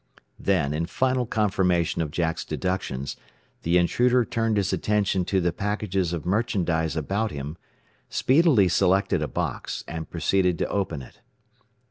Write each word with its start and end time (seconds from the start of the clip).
Then, 0.39 0.73
in 0.73 0.87
final 0.87 1.27
confirmation 1.27 2.01
of 2.01 2.09
Jack's 2.09 2.43
deductions, 2.43 3.17
the 3.61 3.77
intruder 3.77 4.25
turned 4.25 4.57
his 4.57 4.73
attention 4.73 5.25
to 5.25 5.39
the 5.39 5.53
packages 5.53 6.11
of 6.11 6.25
merchandise 6.25 6.95
about 6.95 7.29
him, 7.29 7.55
speedily 8.09 8.67
selected 8.67 9.21
a 9.21 9.27
box, 9.27 9.83
and 9.87 10.09
proceeded 10.09 10.57
to 10.57 10.69
open 10.69 11.03
it. 11.03 11.19